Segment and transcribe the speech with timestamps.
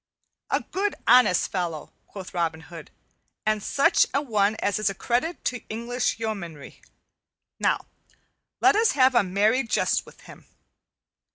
[0.49, 2.89] "A good honest fellow," quoth Robin Hood,
[3.45, 6.81] "and such an one as is a credit to English yeomanrie.
[7.59, 7.85] Now
[8.61, 10.47] let us have a merry jest with him.